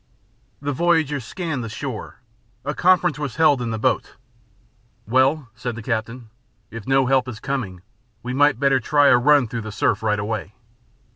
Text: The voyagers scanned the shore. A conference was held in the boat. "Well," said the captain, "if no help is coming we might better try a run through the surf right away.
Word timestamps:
The 0.63 0.71
voyagers 0.73 1.25
scanned 1.25 1.63
the 1.63 1.69
shore. 1.69 2.21
A 2.65 2.73
conference 2.73 3.19
was 3.19 3.35
held 3.35 3.61
in 3.61 3.69
the 3.69 3.77
boat. 3.77 4.15
"Well," 5.05 5.49
said 5.53 5.75
the 5.75 5.83
captain, 5.83 6.31
"if 6.71 6.87
no 6.87 7.05
help 7.05 7.27
is 7.27 7.39
coming 7.39 7.83
we 8.23 8.33
might 8.33 8.59
better 8.59 8.79
try 8.79 9.09
a 9.09 9.17
run 9.19 9.47
through 9.47 9.61
the 9.61 9.71
surf 9.71 10.01
right 10.01 10.17
away. 10.17 10.55